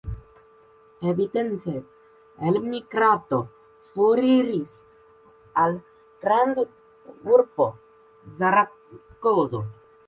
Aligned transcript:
Evidente 1.09 1.73
elmigrado 2.51 3.39
foriris 3.93 4.81
al 5.65 5.79
grandurbo 6.27 7.69
Zaragozo. 8.43 9.67